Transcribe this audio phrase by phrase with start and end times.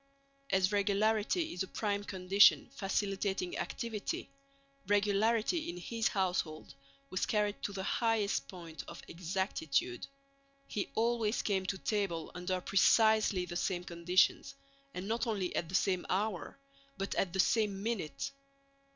[0.49, 4.31] As regularity is a prime condition facilitating activity,
[4.87, 6.73] regularity in his household
[7.11, 10.07] was carried to the highest point of exactitude.
[10.65, 14.55] He always came to table under precisely the same conditions,
[14.95, 16.57] and not only at the same hour
[16.97, 18.31] but at the same minute.